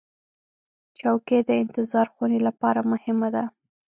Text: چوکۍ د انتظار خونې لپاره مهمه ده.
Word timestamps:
چوکۍ 0.99 1.39
د 1.47 1.51
انتظار 1.63 2.07
خونې 2.13 2.39
لپاره 2.47 2.81
مهمه 2.91 3.29
ده. 3.35 3.43